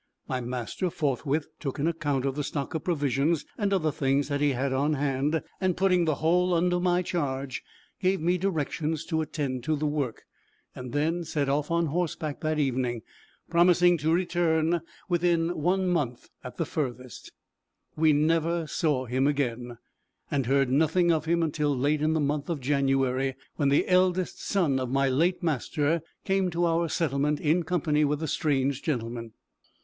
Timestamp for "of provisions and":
2.73-3.71